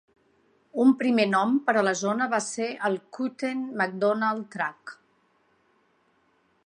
Un 0.83 0.93
primer 1.01 1.25
nom 1.33 1.51
per 1.67 1.75
a 1.81 1.83
la 1.87 1.93
zona 1.99 2.27
va 2.31 2.39
ser 2.45 2.69
el 2.89 2.97
Cutten-McDonald 3.19 4.49
Tract. 4.57 4.97